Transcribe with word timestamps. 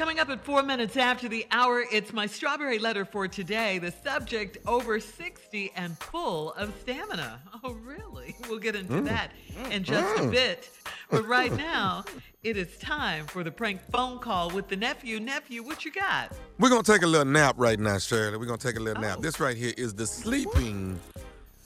Coming 0.00 0.18
up 0.18 0.30
at 0.30 0.42
four 0.42 0.62
minutes 0.62 0.96
after 0.96 1.28
the 1.28 1.46
hour, 1.50 1.84
it's 1.92 2.14
my 2.14 2.24
strawberry 2.24 2.78
letter 2.78 3.04
for 3.04 3.28
today. 3.28 3.78
The 3.78 3.92
subject 3.92 4.56
over 4.66 4.98
60 4.98 5.72
and 5.76 5.98
full 5.98 6.54
of 6.54 6.72
stamina. 6.80 7.38
Oh, 7.62 7.74
really? 7.84 8.34
We'll 8.48 8.58
get 8.58 8.74
into 8.74 8.94
Mm. 8.94 9.04
that 9.04 9.32
in 9.70 9.84
just 9.84 10.18
a 10.18 10.26
bit. 10.26 10.70
But 11.10 11.26
right 11.26 11.54
now, 11.54 12.06
it 12.42 12.56
is 12.56 12.78
time 12.78 13.26
for 13.26 13.44
the 13.44 13.50
prank 13.50 13.82
phone 13.92 14.18
call 14.18 14.48
with 14.48 14.68
the 14.68 14.76
nephew. 14.76 15.20
Nephew, 15.20 15.62
what 15.62 15.84
you 15.84 15.92
got? 15.92 16.32
We're 16.58 16.70
gonna 16.70 16.82
take 16.82 17.02
a 17.02 17.06
little 17.06 17.26
nap 17.30 17.56
right 17.58 17.78
now, 17.78 17.98
Shirley. 17.98 18.38
We're 18.38 18.46
gonna 18.46 18.56
take 18.56 18.76
a 18.76 18.80
little 18.80 19.02
nap. 19.02 19.16
Oh. 19.18 19.20
This 19.20 19.38
right 19.38 19.54
here 19.58 19.74
is 19.76 19.92
the 19.92 20.06
sleeping 20.06 20.98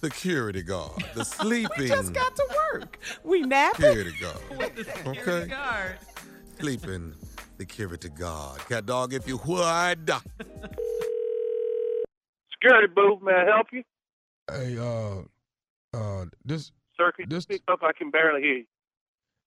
security 0.00 0.62
guard. 0.62 1.04
The 1.14 1.24
sleeping 1.24 1.70
we 1.78 1.86
Just 1.86 2.12
got 2.12 2.34
to 2.34 2.44
work. 2.72 2.98
We 3.22 3.42
napping. 3.42 3.84
security 3.86 4.14
guard. 4.20 4.36
With 4.58 4.74
the 4.74 4.82
security 4.84 5.20
Okay. 5.30 5.46
guard. 5.46 5.98
Sleeping 6.58 7.14
security 7.58 8.08
God. 8.08 8.58
Cat 8.68 8.86
dog, 8.86 9.12
if 9.14 9.26
you 9.28 9.38
would. 9.46 10.10
Security 12.52 12.92
booth, 12.94 13.22
may 13.22 13.32
I 13.32 13.44
help 13.44 13.66
you? 13.72 13.82
Hey, 14.50 14.78
uh, 14.78 15.22
uh, 15.96 16.24
this 16.44 16.72
Sir, 16.96 17.12
can 17.12 17.24
you 17.24 17.26
This- 17.28 17.44
speak 17.44 17.62
up? 17.68 17.80
I 17.82 17.92
can 17.92 18.10
barely 18.10 18.40
hear 18.42 18.56
you. 18.58 18.64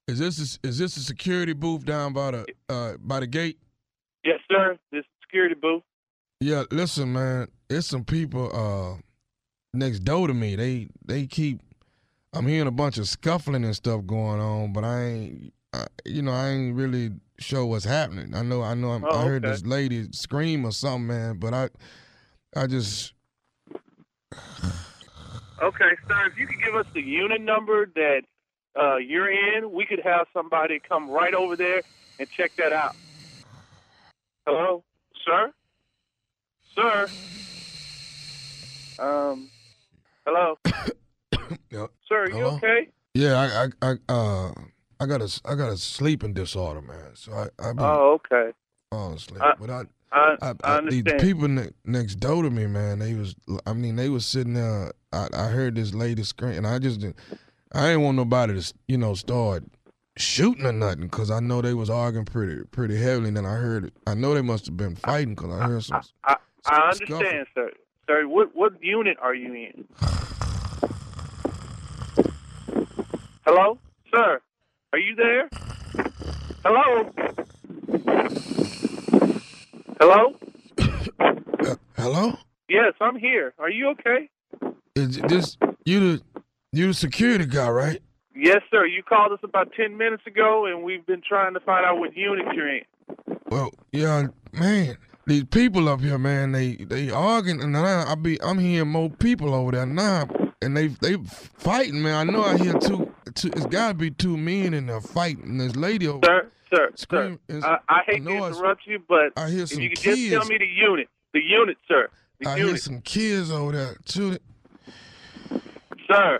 is 0.08 0.20
this 0.20 0.60
is 0.64 0.78
this 0.78 0.98
a 0.98 1.02
security 1.02 1.54
booth 1.54 1.86
down 1.86 2.14
by 2.14 2.32
the 2.32 2.46
uh 2.70 2.94
by 3.00 3.20
the 3.20 3.28
gate? 3.28 3.60
Yes, 4.24 4.40
sir. 4.52 4.78
This 4.92 5.04
security 5.24 5.56
booth. 5.56 5.84
Yeah, 6.40 6.64
listen, 6.72 7.14
man, 7.14 7.48
it's 7.70 7.88
some 7.88 8.04
people 8.06 8.52
uh 8.54 9.02
next 9.74 10.00
door 10.00 10.28
to 10.28 10.34
me. 10.34 10.56
They 10.56 10.90
they 11.06 11.26
keep. 11.28 11.62
I'm 12.34 12.46
hearing 12.48 12.68
a 12.68 12.72
bunch 12.72 12.98
of 12.98 13.08
scuffling 13.08 13.64
and 13.64 13.76
stuff 13.76 14.06
going 14.06 14.40
on, 14.42 14.74
but 14.74 14.84
I 14.84 15.04
ain't. 15.04 15.54
I, 15.74 15.86
you 16.06 16.22
know, 16.22 16.32
I 16.34 16.50
ain't 16.50 16.76
really 16.76 17.12
sure 17.40 17.66
what's 17.66 17.86
happening. 17.86 18.34
I 18.36 18.42
know, 18.42 18.62
I 18.64 18.74
know. 18.74 18.92
I'm, 18.92 19.06
I 19.06 19.10
Oh, 19.10 19.22
heard 19.26 19.46
okay. 19.46 19.52
this 19.54 19.66
lady 19.66 20.08
scream 20.12 20.66
or 20.66 20.72
something, 20.72 21.08
man. 21.08 21.38
But 21.40 21.54
I, 21.54 21.70
I 22.56 22.68
just 22.68 23.14
Okay, 25.62 25.90
sir. 26.08 26.26
If 26.28 26.38
you 26.38 26.46
could 26.48 26.62
give 26.64 26.76
us 26.76 26.86
the 26.94 27.02
unit 27.02 27.42
number 27.42 27.88
that 27.96 28.22
uh, 28.80 28.98
you're 28.98 29.30
in, 29.32 29.72
we 29.72 29.86
could 29.86 30.02
have 30.04 30.28
somebody 30.34 30.80
come 30.80 31.10
right 31.10 31.34
over 31.34 31.56
there 31.56 31.82
and 32.20 32.30
check 32.30 32.52
that 32.58 32.72
out. 32.74 32.96
Hello, 34.46 34.84
sir. 35.26 35.52
Sir. 36.76 37.08
Um. 39.00 39.50
Hello, 40.26 40.58
sir. 41.72 41.88
Are 42.12 42.30
you 42.30 42.36
Hello? 42.36 42.56
okay? 42.58 42.90
yeah. 43.14 43.70
I, 43.82 43.88
I, 43.88 43.94
I, 44.10 44.14
uh, 44.14 44.52
I 45.00 45.06
got 45.06 45.22
a, 45.22 45.42
I 45.46 45.56
got 45.56 45.70
a 45.72 45.78
sleeping 45.78 46.34
disorder, 46.34 46.82
man. 46.82 47.12
So 47.16 47.34
I, 47.34 47.44
I 47.60 47.74
been 47.74 47.84
Oh, 47.86 48.14
okay. 48.32 48.52
falling 48.92 49.16
asleep. 49.16 49.42
Uh, 49.44 49.54
but 49.60 49.70
I, 49.70 49.84
I, 50.12 50.38
I, 50.42 50.50
I 50.64 50.78
I, 50.78 50.82
these 50.90 51.04
people 51.20 51.48
ne- 51.48 51.70
next 51.86 52.16
door 52.16 52.42
to 52.44 52.50
me, 52.50 52.66
man, 52.68 53.00
they 53.00 53.14
was, 53.14 53.36
I 53.66 53.74
mean, 53.74 53.96
they 53.96 54.10
was 54.10 54.26
sitting 54.26 54.54
there. 54.54 54.94
I, 55.14 55.28
I 55.34 55.48
heard 55.48 55.76
this 55.76 55.94
lady 55.94 56.24
scream, 56.24 56.58
and 56.58 56.66
I 56.68 56.80
just, 56.80 57.00
didn't- 57.02 57.18
I 57.74 57.90
ain't 57.92 58.02
want 58.02 58.16
nobody 58.18 58.60
to, 58.60 58.74
you 58.88 58.98
know, 58.98 59.14
start 59.14 59.64
shooting 60.18 60.66
or 60.66 60.72
nothing, 60.72 61.02
because 61.02 61.30
I 61.30 61.42
know 61.42 61.62
they 61.62 61.74
was 61.76 61.90
arguing 61.90 62.26
pretty, 62.26 62.64
pretty 62.72 62.98
heavily. 62.98 63.28
And 63.28 63.38
then 63.38 63.46
I 63.46 63.56
heard, 63.56 63.86
it. 63.86 63.94
I 64.08 64.14
know 64.16 64.34
they 64.34 64.42
must 64.42 64.66
have 64.68 64.78
been 64.78 64.96
fighting, 64.96 65.36
because 65.36 65.52
I 65.52 65.66
heard 65.66 65.84
some. 65.84 66.02
I, 66.24 66.38
I 66.66 66.76
some 66.96 67.02
understand, 67.18 67.48
sir. 67.54 67.72
Sir, 68.08 68.26
what 68.28 68.56
what 68.56 68.82
unit 68.82 69.18
are 69.22 69.36
you 69.36 69.54
in? 69.54 69.86
Hello, 73.46 73.78
sir. 74.14 74.40
Are 74.94 75.00
you 75.00 75.16
there? 75.16 75.50
Hello. 76.64 77.12
Hello. 80.00 80.36
Uh, 81.20 81.76
hello, 81.98 82.34
Yes, 82.70 82.94
I'm 83.02 83.18
here. 83.18 83.54
Are 83.60 83.70
you 83.70 83.90
okay? 83.90 84.30
is 84.96 85.18
this 85.28 85.58
you 85.86 86.00
the, 86.18 86.22
you 86.72 86.88
the 86.88 86.94
security 86.94 87.46
guy, 87.46 87.70
right? 87.70 88.02
Yes, 88.36 88.62
sir. 88.72 88.86
You 88.86 89.04
called 89.04 89.32
us 89.34 89.40
about 89.44 89.72
ten 89.76 89.98
minutes 89.98 90.24
ago, 90.28 90.66
and 90.68 90.84
we've 90.84 91.06
been 91.06 91.22
trying 91.28 91.54
to 91.56 91.60
find 91.60 91.86
out 91.86 91.98
what 92.00 92.16
unit 92.16 92.46
you're 92.54 92.70
in. 92.70 92.84
Well, 93.48 93.72
yeah, 93.92 94.28
man. 94.54 94.98
These 95.26 95.46
people 95.46 95.90
up 95.90 96.00
here, 96.00 96.18
man, 96.18 96.54
they 96.54 96.76
they 96.76 97.10
arguing, 97.10 97.62
and 97.62 97.76
I, 97.76 98.12
I 98.12 98.16
be 98.16 98.42
I'm 98.42 98.60
hearing 98.60 98.90
more 98.90 99.10
people 99.10 99.54
over 99.54 99.72
there 99.72 99.86
now, 99.86 100.28
and 100.62 100.78
they 100.78 100.88
they 100.88 101.16
fighting, 101.58 102.02
man. 102.02 102.30
I 102.30 102.32
know 102.32 102.44
I 102.44 102.58
hear 102.58 102.74
two, 102.74 103.12
two 103.38 103.48
it's 103.50 103.66
got 103.68 103.90
to 103.90 103.94
be 103.94 104.12
two 104.12 104.36
men 104.38 104.74
in 104.74 104.88
there 104.88 105.02
fighting. 105.02 105.58
This 105.58 105.76
lady, 105.76 106.08
over, 106.08 106.20
Sir, 106.26 106.50
sir, 106.74 106.92
sir. 106.96 107.38
Is- 107.48 107.64
I, 107.64 107.78
I 107.88 108.02
hate 108.06 108.22
I 108.22 108.26
to 108.26 108.46
interrupt 108.48 108.86
you, 108.88 109.00
but 109.08 109.34
I 109.38 109.50
hear 109.50 109.64
if 109.64 109.70
some 109.70 109.82
you 109.82 109.90
could 109.90 110.00
just 110.00 110.30
tell 110.30 110.40
kids. 110.42 110.50
me 110.50 110.58
the 110.58 110.66
unit, 110.66 111.08
the 111.34 111.42
unit, 111.42 111.78
sir, 111.88 112.10
the 112.40 112.50
I 112.50 112.58
hear 112.58 112.76
some 112.78 113.02
kids 113.02 113.52
over 113.52 113.72
there 113.72 113.98
too. 114.06 114.38
sir. 116.08 116.40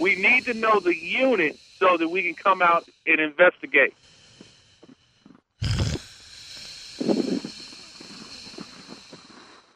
We 0.00 0.14
need 0.16 0.44
to 0.44 0.54
know 0.54 0.78
the 0.80 0.96
unit 0.96 1.58
so 1.78 1.96
that 1.96 2.08
we 2.08 2.22
can 2.22 2.34
come 2.34 2.62
out 2.62 2.88
and 3.06 3.20
investigate. 3.20 3.94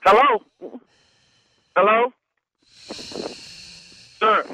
Hello? 0.05 0.43
Hello? 1.77 2.13
Sir? 4.19 4.45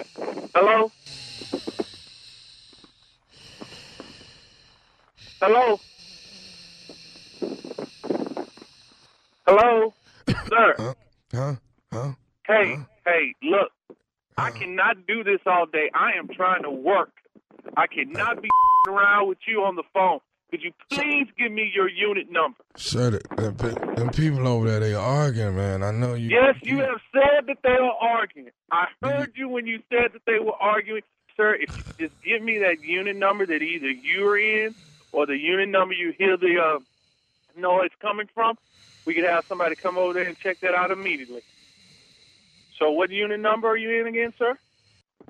Hello? 0.54 0.90
Hello? 5.40 5.78
Hello? 9.46 9.94
Sir? 10.26 10.74
Huh? 10.76 10.94
Huh? 11.32 11.54
Huh? 11.92 12.12
Hey, 12.44 12.76
hey, 13.06 13.34
look. 13.44 13.70
I 14.36 14.50
cannot 14.50 15.06
do 15.06 15.22
this 15.22 15.38
all 15.46 15.66
day. 15.66 15.90
I 15.94 16.18
am 16.18 16.26
trying 16.28 16.64
to 16.64 16.70
work. 16.70 17.12
I 17.76 17.86
cannot 17.86 18.42
be 18.42 18.48
around 18.88 19.28
with 19.28 19.38
you 19.46 19.62
on 19.62 19.76
the 19.76 19.84
phone. 19.94 20.18
Could 20.50 20.62
you 20.62 20.72
please 20.90 21.28
give 21.38 21.52
me 21.52 21.70
your 21.72 21.88
unit 21.88 22.32
number? 22.32 22.58
Sir, 22.76 23.10
the, 23.10 23.20
the, 23.52 23.94
them 23.94 24.10
people 24.10 24.48
over 24.48 24.68
there, 24.68 24.80
they 24.80 24.94
arguing, 24.94 25.56
man. 25.56 25.84
I 25.84 25.92
know 25.92 26.14
you. 26.14 26.30
Yes, 26.30 26.56
you 26.62 26.78
have 26.78 27.00
said 27.12 27.46
that 27.46 27.58
they 27.62 27.70
are 27.70 27.94
arguing. 28.00 28.50
I 28.72 28.86
heard 29.02 29.34
you 29.36 29.48
when 29.48 29.66
you 29.66 29.82
said 29.88 30.14
that 30.14 30.22
they 30.26 30.40
were 30.40 30.54
arguing. 30.54 31.02
Sir, 31.36 31.54
if 31.54 31.76
you 31.76 32.08
just 32.08 32.22
give 32.24 32.42
me 32.42 32.58
that 32.58 32.82
unit 32.82 33.14
number 33.16 33.46
that 33.46 33.62
either 33.62 33.90
you're 33.90 34.38
in 34.38 34.74
or 35.12 35.26
the 35.26 35.36
unit 35.36 35.68
number 35.68 35.94
you 35.94 36.12
hear 36.16 36.36
the 36.36 36.58
uh, 36.58 36.78
noise 37.56 37.90
coming 38.00 38.28
from, 38.34 38.56
we 39.04 39.14
could 39.14 39.24
have 39.24 39.44
somebody 39.46 39.74
come 39.74 39.98
over 39.98 40.12
there 40.12 40.24
and 40.24 40.38
check 40.38 40.60
that 40.60 40.74
out 40.74 40.90
immediately. 40.90 41.42
So 42.78 42.90
what 42.90 43.10
unit 43.10 43.40
number 43.40 43.68
are 43.68 43.76
you 43.76 44.00
in 44.00 44.06
again, 44.06 44.32
sir? 44.38 44.56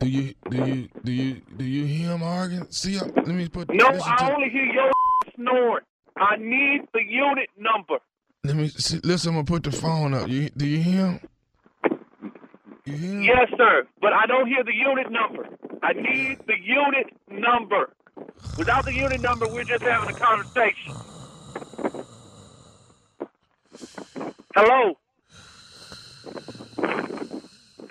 Do 0.00 0.08
you 0.08 0.34
do 0.48 0.64
you 0.64 0.88
do 1.04 1.12
you 1.12 1.42
do 1.56 1.64
you 1.64 1.84
hear 1.86 2.08
them 2.08 2.22
arguing? 2.22 2.66
See, 2.70 2.98
uh, 2.98 3.06
let 3.16 3.28
me 3.28 3.48
put. 3.48 3.72
No, 3.72 3.86
I 3.86 4.32
only 4.32 4.48
hear 4.48 4.64
your 4.64 4.90
snoring. 5.34 5.84
I 6.16 6.36
need 6.36 6.82
the 6.92 7.02
unit 7.02 7.48
number. 7.56 7.98
Let 8.44 8.56
me 8.56 8.68
see, 8.68 9.00
listen. 9.02 9.30
I'm 9.30 9.34
gonna 9.36 9.44
put 9.44 9.64
the 9.64 9.72
phone 9.72 10.14
up. 10.14 10.28
You 10.28 10.50
do 10.50 10.66
you 10.66 10.82
hear 10.82 11.06
him? 11.06 11.20
You 12.84 12.92
hear 12.92 13.12
him? 13.12 13.22
Yes, 13.22 13.48
sir, 13.56 13.86
but 14.00 14.12
I 14.12 14.26
don't 14.26 14.46
hear 14.46 14.62
the 14.62 14.74
unit 14.74 15.10
number. 15.10 15.48
I 15.82 15.94
need 15.94 16.38
the 16.46 16.58
unit 16.62 17.06
number. 17.30 17.90
Without 18.56 18.84
the 18.84 18.93
unit 18.93 19.21
number, 19.21 19.47
we're 19.49 19.65
just 19.65 19.82
having 19.82 20.15
a 20.15 20.19
conversation. 20.19 20.94
Hello? 24.54 24.99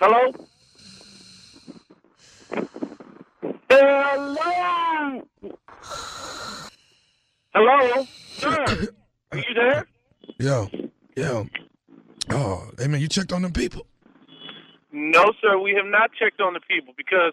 Hello? 0.00 0.32
Hello? 3.70 5.22
Hello? 7.54 8.06
Sir, 8.36 8.88
are 9.32 9.38
you 9.38 9.54
there? 9.54 9.86
Yo, 10.38 10.68
yo. 11.16 11.46
Oh, 12.30 12.70
hey 12.78 12.86
man, 12.86 13.00
you 13.00 13.08
checked 13.08 13.32
on 13.32 13.42
them 13.42 13.52
people? 13.52 13.86
No, 14.92 15.32
sir, 15.40 15.58
we 15.58 15.72
have 15.74 15.86
not 15.86 16.10
checked 16.18 16.40
on 16.40 16.52
the 16.52 16.60
people 16.60 16.94
because 16.96 17.32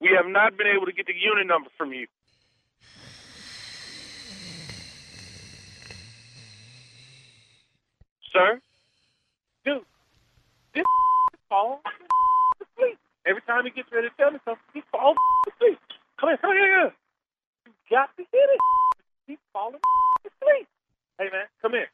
we 0.00 0.10
have 0.16 0.26
not 0.26 0.56
been 0.56 0.66
able 0.66 0.86
to 0.86 0.92
get 0.92 1.06
the 1.06 1.14
unit 1.14 1.46
number 1.46 1.70
from 1.76 1.92
you. 1.92 2.06
Sir? 8.32 8.60
Dude, 9.64 9.82
this 10.74 10.82
is 10.82 11.40
falling 11.48 11.78
asleep. 12.62 12.98
Every 13.26 13.42
time 13.42 13.64
he 13.64 13.70
gets 13.70 13.90
ready 13.92 14.08
to 14.08 14.14
tell 14.16 14.30
me 14.30 14.38
something, 14.44 14.62
he's 14.72 14.84
falling 14.92 15.16
asleep. 15.48 15.78
Come 16.18 16.30
here, 16.30 16.38
come 16.38 16.52
here, 16.52 16.66
here. 16.66 16.94
You 17.66 17.72
got 17.90 18.16
to 18.16 18.22
get 18.22 18.48
it. 18.54 18.60
He's 19.26 19.38
falling 19.52 19.80
asleep. 20.24 20.68
Hey, 21.18 21.28
man, 21.32 21.46
come 21.60 21.72
here. 21.72 21.90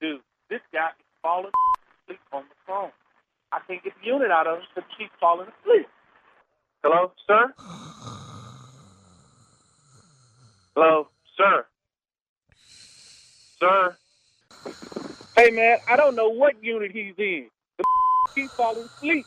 Dude, 0.00 0.20
this 0.50 0.60
guy 0.72 0.88
is 0.88 1.06
falling 1.22 1.52
asleep 2.04 2.20
on 2.32 2.44
the 2.48 2.54
phone. 2.66 2.90
I 3.50 3.60
can't 3.66 3.82
get 3.82 3.92
the 4.00 4.06
unit 4.06 4.30
out 4.30 4.46
of 4.46 4.58
him 4.58 4.64
because 4.74 4.90
he's 4.98 5.08
falling 5.18 5.48
asleep. 5.48 5.86
Hello, 6.82 7.12
sir? 7.26 7.52
Hello, 10.74 11.08
sir? 11.36 11.66
Sir. 13.60 13.96
Hey 15.36 15.50
man, 15.50 15.78
I 15.88 15.96
don't 15.96 16.16
know 16.16 16.30
what 16.30 16.62
unit 16.62 16.92
he's 16.92 17.14
in. 17.18 17.48
The 17.76 17.84
keeps 18.34 18.54
falling 18.54 18.84
asleep. 18.84 19.26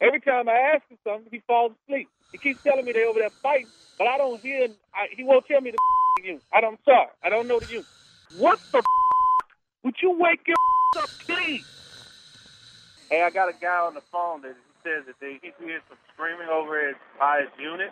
Every 0.00 0.20
time 0.20 0.48
I 0.48 0.74
ask 0.74 0.86
him 0.88 0.98
something, 1.04 1.28
he 1.30 1.40
falls 1.46 1.72
asleep. 1.84 2.08
He 2.32 2.38
keeps 2.38 2.62
telling 2.62 2.84
me 2.84 2.92
they're 2.92 3.08
over 3.08 3.18
there 3.18 3.30
fighting, 3.42 3.66
but 3.96 4.06
I 4.06 4.18
don't 4.18 4.40
hear. 4.40 4.68
I, 4.94 5.08
he 5.10 5.24
won't 5.24 5.46
tell 5.46 5.60
me 5.60 5.70
the 5.70 6.22
unit. 6.22 6.42
I 6.52 6.60
don't. 6.60 6.78
Sorry, 6.84 7.08
I 7.22 7.30
don't 7.30 7.48
know 7.48 7.60
the 7.60 7.66
unit. 7.66 7.86
What 8.36 8.60
the? 8.72 8.82
Would 9.84 9.96
you 10.02 10.18
wake 10.18 10.46
your 10.46 10.56
up, 10.98 11.08
please? 11.26 11.64
Hey, 13.10 13.22
I 13.22 13.30
got 13.30 13.48
a 13.48 13.54
guy 13.58 13.78
on 13.78 13.94
the 13.94 14.02
phone 14.12 14.42
that 14.42 14.54
he 14.54 14.90
says 14.90 15.06
that 15.06 15.14
they, 15.18 15.38
he 15.40 15.52
hears 15.64 15.82
some 15.88 15.96
screaming 16.12 16.48
over 16.48 16.90
at 16.90 16.96
by 17.18 17.40
his 17.40 17.48
unit, 17.58 17.90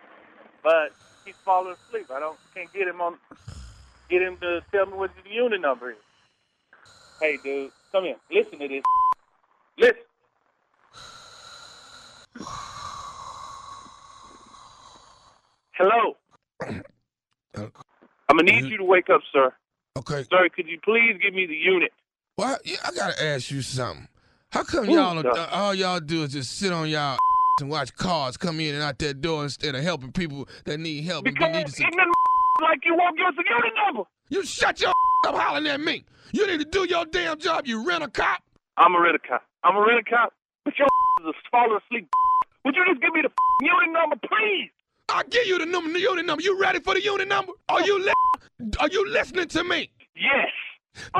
but 0.66 0.90
he's 1.24 1.36
falling 1.44 1.74
asleep. 1.74 2.06
I 2.12 2.18
don't 2.18 2.36
can't 2.52 2.72
get 2.72 2.88
him 2.88 3.00
on 3.00 3.14
get 4.10 4.20
him 4.20 4.36
to 4.38 4.62
tell 4.72 4.86
me 4.86 4.94
what 4.94 5.12
the 5.22 5.30
unit 5.30 5.60
number 5.60 5.92
is. 5.92 5.96
Hey, 7.20 7.38
dude, 7.42 7.70
come 7.92 8.02
here. 8.02 8.16
Listen 8.32 8.58
to 8.58 8.66
this. 8.66 8.82
Listen. 9.78 10.02
Hello. 15.74 16.16
I'm 18.28 18.36
gonna 18.36 18.42
need 18.42 18.64
you 18.64 18.78
to 18.78 18.84
wake 18.84 19.08
up, 19.08 19.20
sir. 19.32 19.54
Okay. 19.96 20.24
Sir, 20.24 20.48
could 20.48 20.66
you 20.66 20.80
please 20.84 21.16
give 21.22 21.32
me 21.32 21.46
the 21.46 21.54
unit? 21.54 21.92
Well, 22.36 22.58
yeah, 22.64 22.78
I 22.84 22.90
gotta 22.90 23.24
ask 23.24 23.52
you 23.52 23.62
something. 23.62 24.08
How 24.50 24.64
come 24.64 24.90
y'all 24.90 25.16
uh, 25.16 25.48
all 25.52 25.74
y'all 25.76 26.00
do 26.00 26.24
is 26.24 26.32
just 26.32 26.58
sit 26.58 26.72
on 26.72 26.88
y'all 26.88 27.18
and 27.61 27.70
watch 27.70 27.94
cars 27.94 28.37
come 28.37 28.61
in 28.61 28.75
and 28.75 28.82
out 28.82 28.99
that 28.99 29.20
door 29.20 29.43
instead 29.44 29.75
of 29.75 29.82
helping 29.82 30.12
people 30.12 30.49
that 30.64 30.79
need 30.79 31.05
help? 31.05 31.26
and 31.26 31.35
Because 31.35 31.53
need 31.79 31.87
like 32.62 32.81
you 32.85 32.94
won't 32.97 33.17
give 33.17 33.26
us 33.26 33.35
a 33.38 33.44
unit 33.49 33.73
number. 33.87 34.03
you 34.31 34.44
shut 34.44 34.81
your 34.81 34.91
up 35.26 35.35
hollering 35.35 35.67
at 35.67 35.81
me. 35.81 36.05
You 36.32 36.47
need 36.47 36.58
to 36.61 36.64
do 36.67 36.87
your 36.88 37.05
damn 37.06 37.38
job. 37.38 37.67
You 37.67 37.87
rent 37.87 38.03
a 38.03 38.08
cop. 38.08 38.43
I'm 38.76 38.94
a 38.94 39.00
rent 39.00 39.17
a 39.17 39.29
cop. 39.29 39.43
I'm 39.64 39.76
a 39.76 39.81
rent 39.81 40.06
a 40.06 40.11
cop. 40.11 40.32
But 40.64 40.75
your 40.79 40.87
is 41.20 41.26
a 41.26 41.50
falling 41.50 41.79
asleep. 41.87 42.08
Would 42.64 42.75
you 42.75 42.85
just 42.88 43.00
give 43.00 43.12
me 43.12 43.23
the 43.23 43.31
unit 43.64 43.93
number, 43.93 44.17
please? 44.17 44.70
I'll 45.09 45.23
give 45.25 45.47
you 45.47 45.59
the 45.59 45.67
number, 45.67 45.93
the 45.93 46.00
unit 46.00 46.26
number. 46.26 46.43
You 46.43 46.59
ready 46.61 46.81
for 46.81 46.94
the 46.94 47.02
unit 47.02 47.29
number? 47.29 47.52
Are 47.69 47.81
you 47.82 48.02
li- 48.05 48.12
are 48.81 48.88
you 48.88 49.09
listening 49.11 49.47
to 49.49 49.62
me? 49.64 49.91
Yes. 50.17 50.49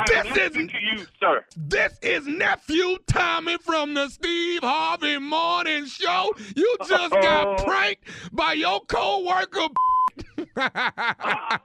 This 0.06 0.37
isn't- 0.37 0.69
to 0.70 0.78
you, 0.81 1.06
sir. 1.20 1.44
This 1.56 1.99
is 2.02 2.26
nephew 2.26 2.99
Tommy 3.06 3.58
from 3.58 3.94
the 3.94 4.08
Steve 4.08 4.61
Harvey 4.62 5.19
Morning 5.19 5.87
Show. 5.87 6.32
You 6.55 6.76
just 6.87 7.12
got 7.12 7.46
Uh-oh. 7.46 7.64
pranked 7.64 8.05
by 8.32 8.55
your 8.55 8.81
coworker. 8.82 9.69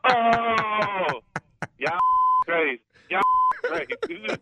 Oh, 0.04 1.22
y'all 1.78 2.00
crazy. 2.46 2.82
Y'all 3.10 3.22
crazy. 3.64 4.38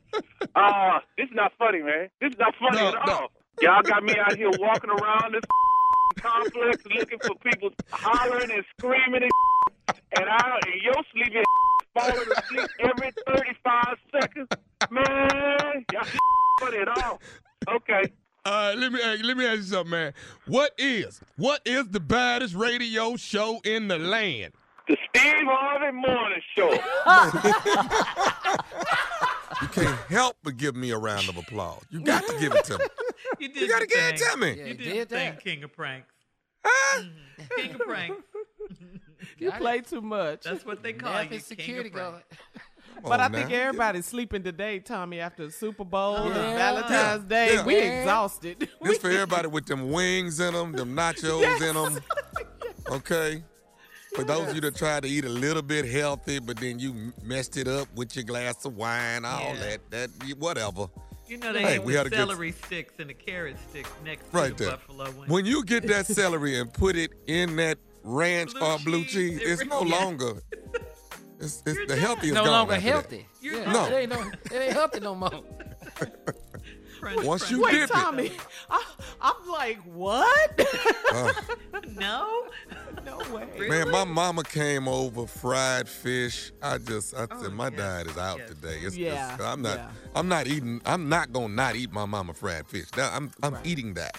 Uh, 0.56 1.00
this 1.18 1.26
is 1.28 1.34
not 1.34 1.52
funny, 1.58 1.82
man. 1.82 2.10
This 2.22 2.32
is 2.34 2.40
not 2.40 2.54
funny 2.60 2.78
No, 2.78 2.88
at 2.90 3.06
no. 3.08 3.14
all. 3.14 3.32
Y'all 3.62 3.82
got 3.84 4.04
me 4.04 4.14
out 4.18 4.36
here 4.38 4.50
walking 4.60 4.90
around 4.90 5.34
this 5.34 5.44
complex 6.20 6.84
looking 6.96 7.20
for 7.20 7.36
people 7.36 7.70
hollering 7.92 8.52
and 8.52 8.64
screaming 8.78 9.24
and 9.24 9.32
and 10.18 10.26
I 10.30 10.60
and 10.66 10.82
your 10.82 10.96
sleeping 11.14 11.44
falling 11.94 12.32
asleep 12.38 12.68
every 12.80 13.12
35 13.28 13.98
seconds. 14.12 14.48
Man, 14.92 15.86
y'all 15.94 16.04
funny 16.60 16.78
at 16.78 16.88
all. 17.04 17.20
Okay. 17.70 18.04
Uh, 18.46 18.74
let 18.92 19.18
me 19.20 19.24
let 19.28 19.38
me 19.38 19.46
ask 19.46 19.58
you 19.58 19.64
something, 19.64 19.92
man. 19.92 20.14
What 20.48 20.74
is 20.78 21.22
what 21.38 21.62
is 21.66 21.88
the 21.90 22.00
baddest 22.00 22.56
radio 22.56 23.16
show 23.16 23.60
in 23.64 23.88
the 23.88 23.98
land? 24.00 24.54
The 24.88 24.98
Steve 25.10 25.46
Harvey 25.46 25.96
Morning 25.96 26.42
Show. 26.56 26.78
You 29.62 29.68
can't 29.68 30.00
help 30.10 30.38
but 30.42 30.56
give 30.56 30.76
me 30.76 30.92
a 30.92 30.98
round 30.98 31.28
of 31.28 31.36
applause. 31.36 31.82
You 31.90 32.00
got 32.00 32.26
to 32.28 32.40
give 32.40 32.54
it 32.54 32.64
to 32.66 32.78
me. 32.78 32.86
You 33.40 33.50
did 33.50 33.62
You 33.64 33.68
got 33.68 33.80
to 33.82 33.88
give 33.88 34.00
it 34.00 34.18
to 34.18 34.38
me. 34.38 34.48
Yeah, 34.52 34.54
You 34.56 34.66
he 34.66 34.74
did, 34.74 34.84
did 34.94 35.10
the 35.10 35.16
thing, 35.16 35.30
that. 35.32 35.44
King 35.44 35.64
of 35.64 35.74
Pranks. 35.74 36.08
Huh? 36.64 37.04
King 37.58 37.72
of 37.76 37.80
Pranks. 37.82 38.24
You 39.38 39.50
Got 39.50 39.60
play 39.60 39.80
too 39.82 40.02
much. 40.02 40.44
That's 40.44 40.66
what 40.66 40.82
they 40.82 40.94
call 40.94 41.12
Nephew, 41.14 41.30
King 41.32 41.40
security 41.40 41.90
of 41.90 41.94
Pranks. 41.94 42.12
guard. 42.12 42.24
Come 43.02 43.10
But 43.10 43.20
I 43.20 43.26
on 43.26 43.32
think 43.34 43.52
everybody's 43.52 44.06
sleeping 44.06 44.44
today, 44.44 44.80
Tommy, 44.80 45.20
after 45.20 45.46
the 45.46 45.52
Super 45.52 45.84
Bowl 45.86 46.16
and 46.18 46.36
Yeah. 46.36 46.56
Valentine's 46.56 47.24
Yeah. 47.24 47.28
Day. 47.30 47.54
Yeah. 47.56 47.66
We 47.66 47.76
Yeah. 47.78 48.02
exhausted. 48.02 48.70
This 48.82 48.98
for 48.98 49.10
everybody 49.10 49.48
with 49.48 49.66
them 49.66 49.92
wings 49.92 50.40
in 50.40 50.54
them, 50.54 50.72
them 50.74 50.96
nachos 50.96 51.62
in 51.62 51.76
them. 51.76 52.04
Okay? 52.92 53.44
For 54.16 54.24
those 54.24 54.50
of 54.50 54.56
you 54.56 54.62
that 54.62 54.76
try 54.76 55.00
to 55.00 55.08
eat 55.08 55.24
a 55.26 55.30
little 55.30 55.62
bit 55.62 55.86
healthy, 55.86 56.40
but 56.40 56.58
then 56.58 56.80
you 56.80 57.14
messed 57.24 57.56
it 57.58 57.68
up 57.68 57.88
with 57.96 58.16
your 58.16 58.26
glass 58.26 58.66
of 58.66 58.76
wine, 58.76 59.24
all 59.26 59.40
Yeah. 59.40 59.78
that, 59.92 59.92
that 59.92 60.10
whatever. 60.40 60.88
You 61.28 61.38
know 61.38 61.54
they 61.54 61.62
Hey, 61.62 61.74
have 61.76 61.84
we 61.84 61.92
the 61.94 61.98
had 62.00 62.08
a 62.08 62.10
good- 62.10 62.18
celery 62.18 62.52
sticks 62.54 62.94
and 62.98 63.08
the 63.12 63.14
carrot 63.14 63.58
sticks 63.70 63.90
next 64.04 64.26
Right 64.34 64.58
to 64.58 64.64
the 64.64 64.64
there. 64.64 64.78
buffalo 64.78 65.12
wing. 65.12 65.30
When 65.30 65.46
you 65.46 65.64
get 65.64 65.86
that 65.88 66.08
celery 66.22 66.60
and 66.60 66.74
put 66.74 66.96
it 66.96 67.12
in 67.28 67.56
that 67.58 67.78
ranch 68.04 68.54
Blue 68.54 68.62
or 68.66 68.80
blue 68.80 69.04
cheese, 69.04 69.40
cheese, 69.40 69.42
it 69.42 69.48
it's 69.62 69.66
no 69.66 69.82
really- 69.82 69.92
longer. 69.92 70.34
It's, 71.40 71.64
it's 71.66 71.80
the 71.80 71.86
done. 71.88 71.98
healthy 71.98 72.28
is 72.28 72.34
No 72.34 72.44
gone 72.44 72.52
longer 72.52 72.74
after 72.74 72.86
that. 72.86 72.92
healthy. 72.92 73.26
You're 73.42 73.56
yeah, 73.62 73.72
No. 73.72 73.86
It 73.88 73.94
ain't, 73.94 74.10
no, 74.12 74.22
it 74.46 74.54
ain't 74.54 74.74
healthy 74.74 75.00
no 75.00 75.16
more. 75.16 75.30
French 77.00 77.24
Once 77.26 77.42
fries. 77.44 77.52
you 77.52 77.62
Wait, 77.62 77.72
dip 77.72 77.84
it. 77.84 77.94
Tommy, 77.94 78.32
I, 78.70 78.84
I'm 79.22 79.48
like, 79.50 79.80
what? 79.86 80.60
Uh, 81.14 81.32
No. 81.96 82.46
no 83.06 83.18
way. 83.34 83.48
man, 83.70 83.90
my 83.90 84.04
mama 84.04 84.44
came 84.44 84.88
over, 84.88 85.26
fried 85.26 85.88
fish. 85.88 86.52
I 86.62 86.78
just, 86.78 87.16
I 87.16 87.26
Oh, 87.32 87.42
said, 87.42 87.54
my 87.54 87.70
yes, 87.70 87.78
diet 87.78 88.08
is 88.08 88.18
out 88.18 88.38
yes. 88.40 88.50
today. 88.50 88.78
It's, 88.82 88.98
Yeah, 88.98 89.34
it's- 89.34 89.40
I'm 89.42 89.62
not, 89.62 89.78
yeah. 89.78 89.90
I'm 90.16 90.28
not 90.28 90.48
eating. 90.48 90.82
I'm 90.86 91.08
not 91.10 91.32
gonna 91.32 91.50
not 91.54 91.76
eat 91.76 91.92
my 91.92 92.06
mama 92.06 92.34
fried 92.34 92.68
fish. 92.68 92.88
Now, 92.98 93.12
I'm, 93.14 93.32
I'm 93.42 93.58
eating 93.64 93.94
that. 93.96 94.16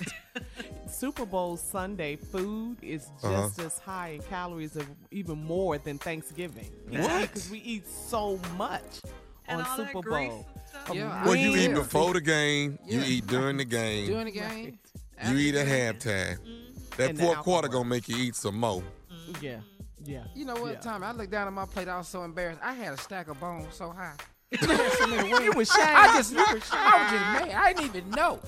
Super 0.91 1.25
Bowl 1.27 1.57
Sunday 1.57 2.17
food 2.17 2.77
is 2.83 3.07
Uh-huh. 3.23 3.31
just 3.49 3.61
as 3.61 3.79
high 3.79 4.09
in 4.11 4.23
calories, 4.23 4.77
of 4.77 4.87
even 5.11 5.43
more 5.43 5.79
than 5.79 5.99
Thanksgiving. 5.99 6.71
What? 6.89 7.23
Because 7.23 7.51
we 7.51 7.59
eat 7.61 7.87
so 7.89 8.39
much 8.57 9.01
And 9.47 9.61
on 9.63 9.67
all 9.67 9.77
Super 9.77 10.01
grease 10.03 10.29
Bowl. 10.31 10.47
and. 10.89 10.95
Yeah, 10.97 11.25
Well, 11.25 11.37
you 11.37 11.57
eat 11.57 11.75
before 11.75 12.13
the 12.15 12.21
game. 12.21 12.79
You 12.87 13.03
eat 13.05 13.27
during 13.27 13.57
the 13.57 13.65
game. 13.65 14.07
During 14.07 14.27
the 14.27 14.33
game. 14.33 14.79
you 15.29 15.37
eat 15.37 15.55
at 15.55 15.67
after 15.67 16.09
the 16.09 16.15
halftime. 16.37 16.97
That 16.97 17.11
And 17.11 17.19
fourth 17.19 17.39
quarter 17.39 17.69
gonna 17.69 17.85
make 17.89 18.09
you 18.09 18.17
eat 18.17 18.35
some 18.37 18.59
more. 18.59 18.83
Yeah, 19.41 19.61
yeah. 20.05 20.25
You 20.35 20.45
know 20.45 20.55
what, 20.57 20.73
Yeah. 20.73 20.81
Tommy? 20.81 21.07
I 21.07 21.13
looked 21.13 21.31
down 21.31 21.47
at 21.47 21.53
my 21.53 21.65
plate. 21.67 21.89
I 21.89 21.97
was 21.99 22.09
so 22.09 22.25
embarrassed. 22.25 22.61
I 22.63 22.75
had 22.75 22.93
a 22.93 22.97
stack 22.99 23.29
of 23.29 23.39
bones 23.41 23.75
so 23.75 23.91
high. 23.91 24.15
I 24.61 24.67
had 24.75 24.93
so 24.95 25.07
many 25.07 25.33
wings. 25.33 25.45
You 25.45 25.53
was 25.53 25.69
shy. 25.69 25.77
I 25.95 26.17
just, 26.17 26.35
I 26.35 26.53
was 26.53 26.63
just 26.63 26.73
mad. 26.73 27.51
I 27.53 27.73
didn't 27.73 27.97
even 27.97 28.11
know. 28.11 28.41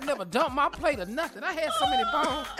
I 0.00 0.04
never 0.04 0.24
dumped 0.24 0.54
my 0.54 0.68
plate 0.68 1.00
or 1.00 1.06
nothing. 1.06 1.42
I 1.42 1.52
had 1.52 1.72
so 1.72 1.90
many 1.90 2.04
bones. 2.12 2.46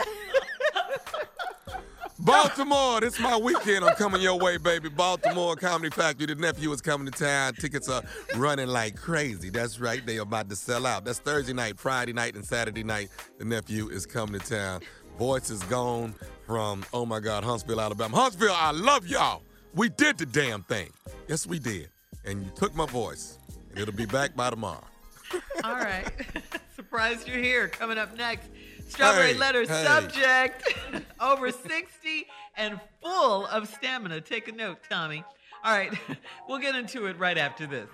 Baltimore, 2.19 2.99
this 2.99 3.13
is 3.13 3.19
my 3.21 3.37
weekend. 3.37 3.85
I'm 3.85 3.95
coming 3.95 4.21
your 4.21 4.37
way, 4.37 4.57
baby. 4.57 4.89
Baltimore 4.89 5.55
Comedy 5.55 5.89
Factory. 5.89 6.25
The 6.25 6.35
nephew 6.35 6.69
is 6.73 6.81
coming 6.81 7.09
to 7.09 7.17
town. 7.17 7.53
Tickets 7.53 7.87
are 7.87 8.03
running 8.35 8.67
like 8.67 8.97
crazy. 8.97 9.49
That's 9.49 9.79
right. 9.79 10.05
They 10.05 10.17
are 10.17 10.23
about 10.23 10.49
to 10.49 10.57
sell 10.57 10.85
out. 10.85 11.05
That's 11.05 11.19
Thursday 11.19 11.53
night, 11.53 11.79
Friday 11.79 12.11
night, 12.11 12.35
and 12.35 12.43
Saturday 12.43 12.83
night. 12.83 13.07
The 13.37 13.45
nephew 13.45 13.87
is 13.87 14.05
coming 14.05 14.41
to 14.41 14.45
town. 14.45 14.81
Voice 15.17 15.49
is 15.49 15.63
gone 15.63 16.15
from, 16.45 16.83
oh 16.91 17.05
my 17.05 17.21
God, 17.21 17.45
Huntsville, 17.45 17.79
Alabama. 17.79 18.17
Huntsville, 18.17 18.53
I 18.53 18.71
love 18.71 19.07
y'all. 19.07 19.43
We 19.73 19.87
did 19.87 20.17
the 20.17 20.25
damn 20.25 20.63
thing. 20.63 20.89
Yes, 21.29 21.47
we 21.47 21.57
did. 21.57 21.87
And 22.25 22.43
you 22.43 22.51
took 22.53 22.75
my 22.75 22.85
voice. 22.85 23.37
And 23.69 23.79
it'll 23.79 23.93
be 23.93 24.05
back 24.05 24.35
by 24.35 24.49
tomorrow. 24.49 24.83
All 25.63 25.75
right. 25.75 26.11
Surprised 26.89 27.27
you're 27.27 27.37
here. 27.37 27.67
Coming 27.67 27.99
up 27.99 28.17
next, 28.17 28.49
Strawberry 28.87 29.33
Hey, 29.33 29.37
Letter 29.37 29.61
hey. 29.61 29.83
subject 29.85 30.73
over 31.21 31.51
60 31.51 32.25
and 32.57 32.79
full 33.03 33.45
of 33.45 33.67
stamina. 33.69 34.21
Take 34.21 34.47
a 34.47 34.51
note, 34.51 34.79
Tommy. 34.89 35.23
All 35.63 35.71
right. 35.77 35.93
We'll 36.47 36.57
get 36.57 36.73
into 36.73 37.05
it 37.05 37.19
right 37.19 37.37
after 37.37 37.67
this. 37.67 37.87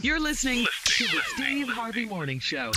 You're 0.00 0.18
listening 0.18 0.66
to 0.86 1.04
the 1.04 1.20
Steve 1.36 1.68
Harvey 1.68 2.06
Morning 2.06 2.40
Show. 2.40 2.72